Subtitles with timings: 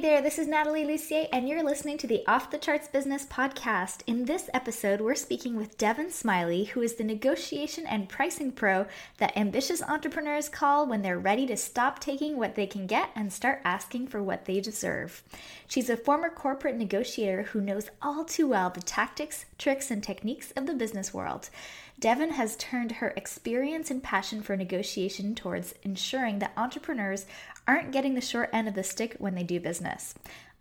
[0.00, 4.00] There, this is Natalie Lucier, and you're listening to the Off the Charts Business Podcast.
[4.06, 8.86] In this episode, we're speaking with Devon Smiley, who is the negotiation and pricing pro
[9.18, 13.30] that ambitious entrepreneurs call when they're ready to stop taking what they can get and
[13.30, 15.22] start asking for what they deserve.
[15.68, 20.50] She's a former corporate negotiator who knows all too well the tactics, tricks, and techniques
[20.52, 21.50] of the business world.
[22.00, 27.26] Devon has turned her experience and passion for negotiation towards ensuring that entrepreneurs
[27.70, 30.12] aren't getting the short end of the stick when they do business.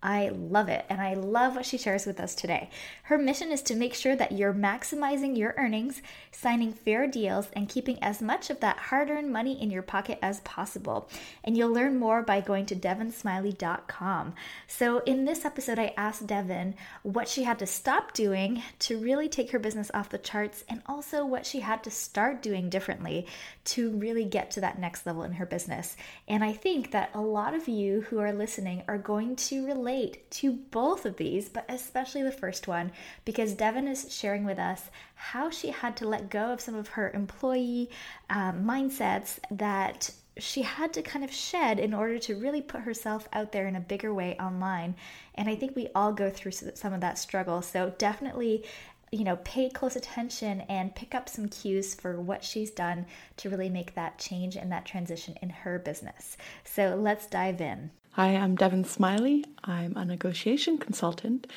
[0.01, 2.69] I love it, and I love what she shares with us today.
[3.03, 7.67] Her mission is to make sure that you're maximizing your earnings, signing fair deals, and
[7.67, 11.09] keeping as much of that hard earned money in your pocket as possible.
[11.43, 14.35] And you'll learn more by going to devonsmiley.com.
[14.67, 19.27] So, in this episode, I asked Devon what she had to stop doing to really
[19.27, 23.27] take her business off the charts, and also what she had to start doing differently
[23.65, 25.97] to really get to that next level in her business.
[26.25, 29.88] And I think that a lot of you who are listening are going to relate
[29.89, 32.91] relate to both of these, but especially the first one,
[33.25, 36.89] because Devon is sharing with us how she had to let go of some of
[36.89, 37.89] her employee
[38.29, 43.27] um, mindsets that she had to kind of shed in order to really put herself
[43.33, 44.95] out there in a bigger way online.
[45.35, 47.61] And I think we all go through some of that struggle.
[47.61, 48.63] So definitely
[49.11, 53.49] you know, pay close attention and pick up some cues for what she's done to
[53.49, 56.37] really make that change and that transition in her business.
[56.63, 57.89] So let's dive in.
[58.19, 59.45] Hi, I'm Devon Smiley.
[59.63, 61.47] I'm a negotiation consultant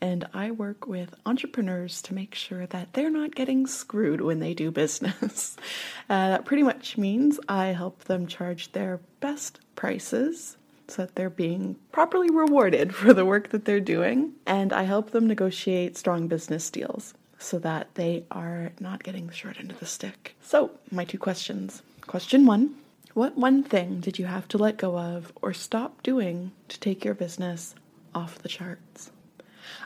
[0.00, 4.54] and I work with entrepreneurs to make sure that they're not getting screwed when they
[4.54, 5.56] do business.
[6.08, 10.56] Uh, that pretty much means I help them charge their best prices
[10.86, 15.10] so that they're being properly rewarded for the work that they're doing, and I help
[15.10, 19.80] them negotiate strong business deals so that they are not getting the short end of
[19.80, 20.36] the stick.
[20.40, 21.82] So, my two questions.
[22.02, 22.76] Question one
[23.14, 27.04] what one thing did you have to let go of or stop doing to take
[27.04, 27.74] your business
[28.14, 29.10] off the charts?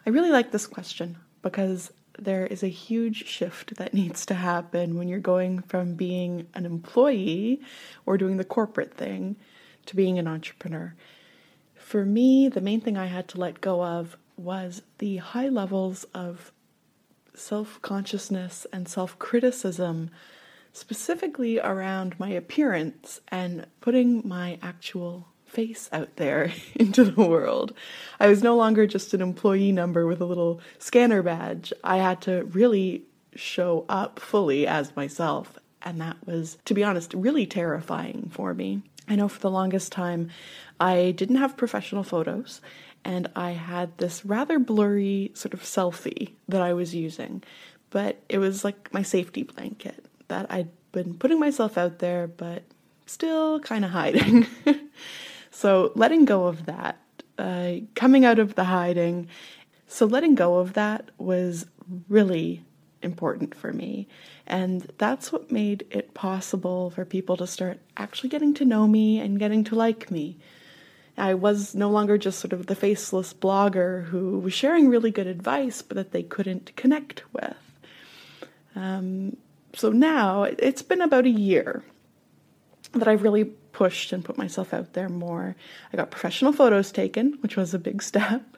[0.06, 4.96] I really like this question because there is a huge shift that needs to happen
[4.96, 7.60] when you're going from being an employee
[8.06, 9.36] or doing the corporate thing
[9.86, 10.94] to being an entrepreneur.
[11.74, 16.04] For me, the main thing I had to let go of was the high levels
[16.14, 16.52] of
[17.34, 20.10] self consciousness and self criticism
[20.76, 27.72] specifically around my appearance and putting my actual face out there into the world.
[28.20, 31.72] I was no longer just an employee number with a little scanner badge.
[31.82, 33.04] I had to really
[33.34, 35.58] show up fully as myself.
[35.80, 38.82] And that was, to be honest, really terrifying for me.
[39.08, 40.28] I know for the longest time
[40.78, 42.60] I didn't have professional photos
[43.02, 47.42] and I had this rather blurry sort of selfie that I was using,
[47.88, 52.62] but it was like my safety blanket that I'd been putting myself out there, but
[53.06, 54.46] still kind of hiding.
[55.50, 56.98] so letting go of that,
[57.38, 59.28] uh, coming out of the hiding,
[59.86, 61.66] so letting go of that was
[62.08, 62.64] really
[63.02, 64.08] important for me.
[64.46, 69.20] And that's what made it possible for people to start actually getting to know me
[69.20, 70.38] and getting to like me.
[71.18, 75.26] I was no longer just sort of the faceless blogger who was sharing really good
[75.26, 77.56] advice, but that they couldn't connect with.
[78.74, 79.38] Um,
[79.76, 81.84] so now it's been about a year
[82.92, 85.54] that I've really pushed and put myself out there more.
[85.92, 88.56] I got professional photos taken, which was a big step.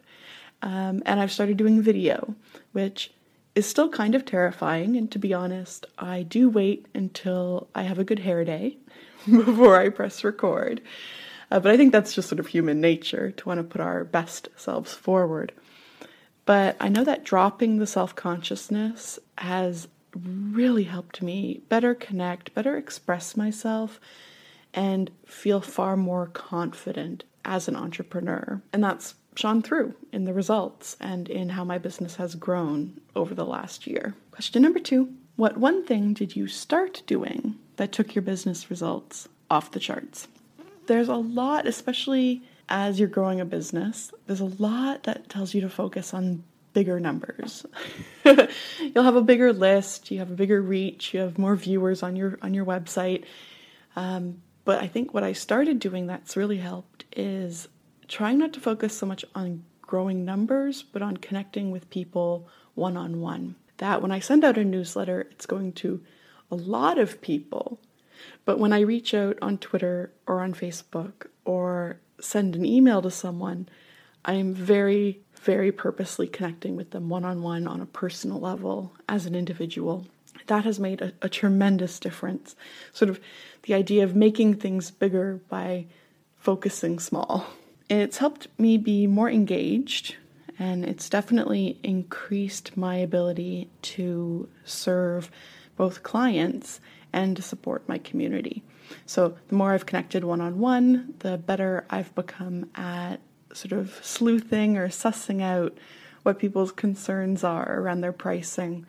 [0.62, 2.34] Um, and I've started doing video,
[2.72, 3.12] which
[3.54, 4.96] is still kind of terrifying.
[4.96, 8.76] And to be honest, I do wait until I have a good hair day
[9.26, 10.80] before I press record.
[11.50, 14.04] Uh, but I think that's just sort of human nature to want to put our
[14.04, 15.52] best selves forward.
[16.44, 19.88] But I know that dropping the self consciousness has
[20.24, 24.00] really helped me better connect, better express myself,
[24.74, 28.60] and feel far more confident as an entrepreneur.
[28.72, 33.34] And that's shone through in the results and in how my business has grown over
[33.34, 34.14] the last year.
[34.30, 39.28] Question number two What one thing did you start doing that took your business results
[39.50, 40.28] off the charts?
[40.86, 45.60] There's a lot, especially as you're growing a business, there's a lot that tells you
[45.62, 47.66] to focus on bigger numbers.
[48.24, 52.16] You'll have a bigger list, you have a bigger reach, you have more viewers on
[52.16, 53.24] your on your website.
[53.96, 57.68] Um, But I think what I started doing that's really helped is
[58.06, 62.96] trying not to focus so much on growing numbers, but on connecting with people one
[62.96, 63.56] on one.
[63.78, 66.02] That when I send out a newsletter, it's going to
[66.50, 67.80] a lot of people.
[68.44, 73.10] But when I reach out on Twitter or on Facebook or send an email to
[73.10, 73.68] someone,
[74.24, 78.92] I am very, very purposely connecting with them one on one on a personal level
[79.08, 80.06] as an individual.
[80.46, 82.56] That has made a, a, tremendous difference.
[82.92, 83.20] Sort of
[83.64, 85.86] the idea of making things bigger by
[86.36, 87.46] focusing small.
[87.88, 90.16] It's helped me be more engaged,
[90.58, 95.30] and it's definitely increased my ability to serve
[95.76, 96.80] both clients
[97.12, 98.62] and to support my community.
[99.06, 103.20] So, the more I've connected one on one, the better I've become at
[103.52, 105.76] sort of sleuthing or sussing out
[106.22, 108.86] what people's concerns are around their pricing.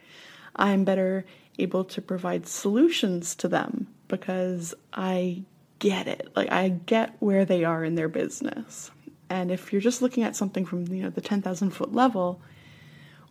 [0.55, 1.25] I'm better
[1.57, 5.43] able to provide solutions to them because I
[5.79, 6.29] get it.
[6.35, 8.91] Like I get where they are in their business.
[9.29, 12.41] And if you're just looking at something from you know the 10,000 foot level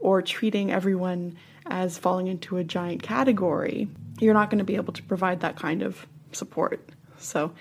[0.01, 1.37] or treating everyone
[1.67, 3.89] as falling into a giant category,
[4.21, 6.89] you're not going to be able to provide that kind of support.
[7.19, 7.53] So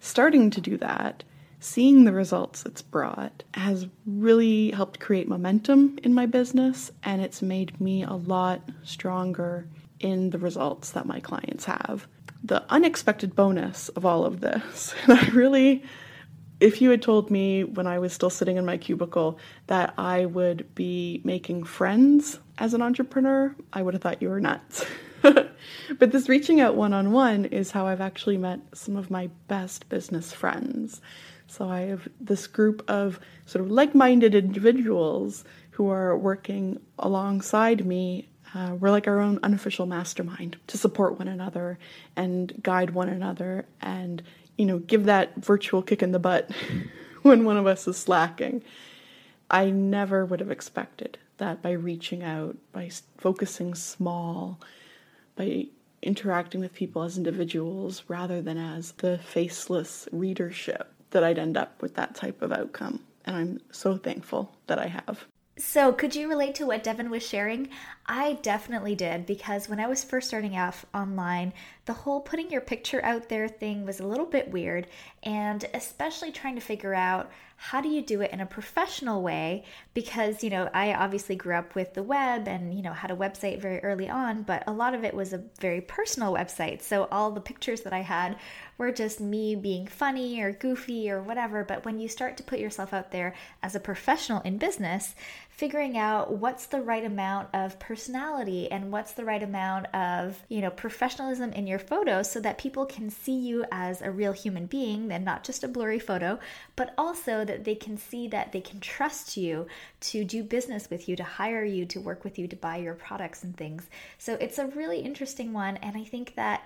[0.00, 1.24] starting to do that
[1.60, 7.42] seeing the results it's brought has really helped create momentum in my business and it's
[7.42, 9.66] made me a lot stronger
[10.00, 12.06] in the results that my clients have.
[12.44, 15.82] The unexpected bonus of all of this, and I really,
[16.60, 20.26] if you had told me when I was still sitting in my cubicle that I
[20.26, 24.84] would be making friends as an entrepreneur, I would have thought you were nuts.
[25.22, 29.28] but this reaching out one on one is how I've actually met some of my
[29.48, 31.00] best business friends.
[31.50, 37.86] So I have this group of sort of like minded individuals who are working alongside
[37.86, 38.28] me.
[38.54, 41.78] Uh, we're like our own unofficial mastermind to support one another
[42.16, 44.22] and guide one another and,
[44.58, 46.50] you know, give that virtual kick in the butt
[47.22, 48.62] when one of us is slacking.
[49.50, 54.60] I never would have expected that by reaching out, by focusing small,
[55.34, 55.66] by
[56.02, 61.80] interacting with people as individuals rather than as the faceless readership that I'd end up
[61.82, 63.00] with that type of outcome.
[63.24, 65.24] And I'm so thankful that I have.
[65.58, 67.68] So, could you relate to what Devon was sharing?
[68.10, 71.52] I definitely did because when I was first starting off online,
[71.84, 74.86] the whole putting your picture out there thing was a little bit weird,
[75.22, 79.64] and especially trying to figure out how do you do it in a professional way
[79.92, 83.16] because you know i obviously grew up with the web and you know had a
[83.16, 86.80] website very early on but a lot of it was a very personal website.
[86.80, 88.36] So all the pictures that i had
[88.78, 92.60] were just me being funny or goofy or whatever but when you start to put
[92.60, 95.16] yourself out there as a professional in business
[95.50, 100.60] figuring out what's the right amount of personality and what's the right amount of you
[100.60, 104.66] know professionalism in your photos so that people can see you as a real human
[104.66, 106.38] being and not just a blurry photo
[106.76, 109.66] but also that they can see that they can trust you
[110.00, 112.94] to do business with you, to hire you, to work with you, to buy your
[112.94, 113.88] products and things.
[114.18, 115.76] So it's a really interesting one.
[115.78, 116.62] And I think that,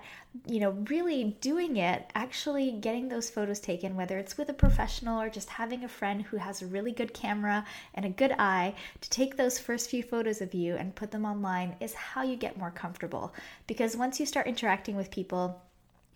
[0.47, 5.21] you know, really doing it, actually getting those photos taken, whether it's with a professional
[5.21, 8.73] or just having a friend who has a really good camera and a good eye
[9.01, 12.35] to take those first few photos of you and put them online is how you
[12.35, 13.33] get more comfortable.
[13.67, 15.61] Because once you start interacting with people,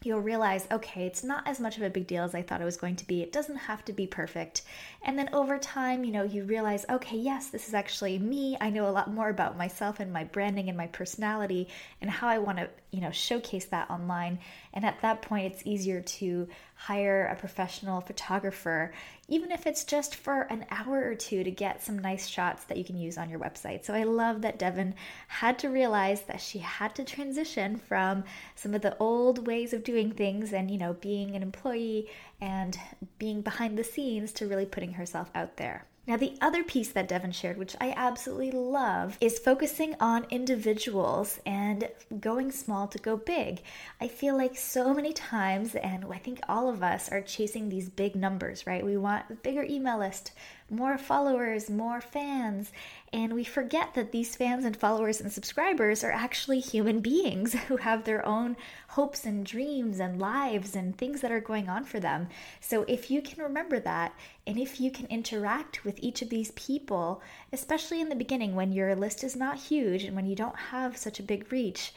[0.03, 2.65] you'll realize, okay, it's not as much of a big deal as I thought it
[2.65, 3.21] was going to be.
[3.21, 4.61] It doesn't have to be perfect.
[5.03, 8.57] And then over time, you know, you realize, okay, yes, this is actually me.
[8.61, 11.67] I know a lot more about myself and my branding and my personality
[12.01, 14.39] and how I want to, you know, showcase that online.
[14.73, 18.93] And at that point, it's easier to hire a professional photographer,
[19.27, 22.77] even if it's just for an hour or two to get some nice shots that
[22.77, 23.83] you can use on your website.
[23.83, 24.93] So I love that Devon
[25.27, 28.23] had to realize that she had to transition from
[28.55, 32.77] some of the old ways of doing things and, you know, being an employee and
[33.17, 35.85] being behind the scenes to really putting herself out there.
[36.07, 41.41] Now, the other piece that Devon shared, which I absolutely love, is focusing on individuals
[41.45, 41.89] and
[42.21, 43.61] going small to go big.
[43.99, 47.89] I feel like so many times, and I think all of us are chasing these
[47.89, 48.85] big numbers, right?
[48.85, 50.31] We want a bigger email list,
[50.69, 52.71] more followers, more fans.
[53.13, 57.77] And we forget that these fans and followers and subscribers are actually human beings who
[57.77, 58.57] have their own
[58.89, 62.27] hopes and dreams and lives and things that are going on for them.
[62.59, 64.13] So if you can remember that,
[64.45, 67.21] and if you can interact with each of these people,
[67.53, 70.97] especially in the beginning when your list is not huge and when you don't have
[70.97, 71.93] such a big reach,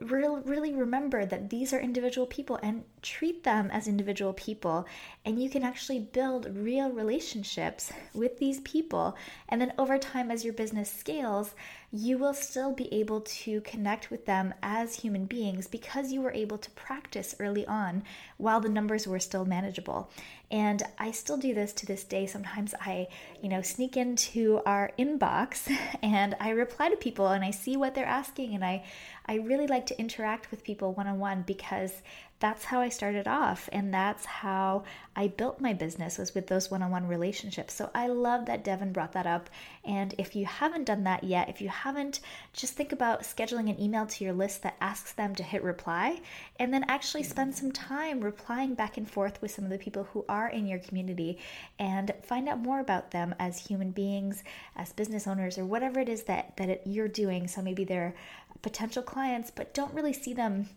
[0.00, 4.86] really remember that these are individual people and treat them as individual people
[5.24, 9.16] and you can actually build real relationships with these people.
[9.48, 11.54] And then over time, as your business scales,
[11.90, 16.32] you will still be able to connect with them as human beings because you were
[16.32, 18.02] able to practice early on
[18.36, 20.10] while the numbers were still manageable.
[20.50, 22.26] And I still do this to this day.
[22.26, 23.08] Sometimes I,
[23.42, 25.70] you know, sneak into our inbox
[26.02, 28.84] and I reply to people and I see what they're asking and I
[29.30, 31.92] I really like to interact with people one on one because
[32.40, 34.84] that's how I started off and that's how
[35.16, 37.74] I built my business was with those one-on-one relationships.
[37.74, 39.50] So I love that Devon brought that up
[39.84, 42.20] and if you haven't done that yet, if you haven't
[42.52, 46.20] just think about scheduling an email to your list that asks them to hit reply
[46.60, 50.04] and then actually spend some time replying back and forth with some of the people
[50.12, 51.38] who are in your community
[51.80, 54.44] and find out more about them as human beings,
[54.76, 57.48] as business owners or whatever it is that that it, you're doing.
[57.48, 58.14] So maybe they're
[58.62, 60.68] potential clients but don't really see them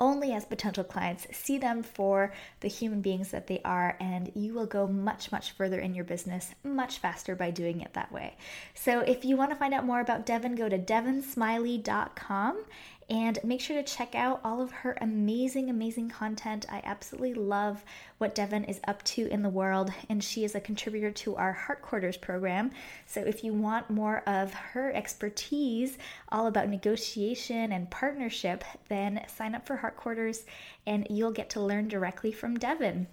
[0.00, 1.26] only as potential clients.
[1.32, 5.52] See them for the human beings that they are, and you will go much, much
[5.52, 8.36] further in your business much faster by doing it that way.
[8.74, 12.64] So, if you want to find out more about Devon, go to devonsmiley.com
[13.10, 16.64] and make sure to check out all of her amazing, amazing content.
[16.70, 17.84] I absolutely love
[18.18, 21.52] what Devon is up to in the world, and she is a contributor to our
[21.52, 22.70] Heart Quarters program.
[23.06, 25.98] So if you want more of her expertise,
[26.28, 30.44] all about negotiation and partnership, then sign up for Heart Quarters
[30.86, 33.08] and you'll get to learn directly from Devon.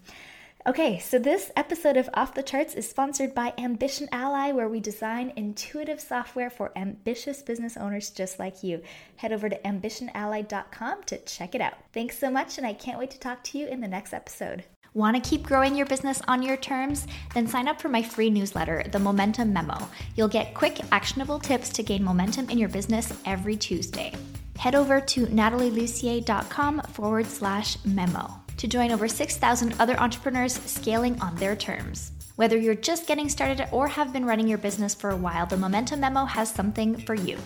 [0.66, 4.82] Okay, so this episode of Off the Charts is sponsored by Ambition Ally, where we
[4.82, 8.82] design intuitive software for ambitious business owners just like you.
[9.16, 11.76] Head over to ambitionally.com to check it out.
[11.94, 14.66] Thanks so much, and I can't wait to talk to you in the next episode.
[14.94, 17.08] Want to keep growing your business on your terms?
[17.34, 19.88] Then sign up for my free newsletter, The Momentum Memo.
[20.16, 24.14] You'll get quick, actionable tips to gain momentum in your business every Tuesday.
[24.58, 31.36] Head over to natalielucier.com forward slash memo to join over 6,000 other entrepreneurs scaling on
[31.36, 32.12] their terms.
[32.36, 35.58] Whether you're just getting started or have been running your business for a while, the
[35.58, 37.38] Momentum Memo has something for you.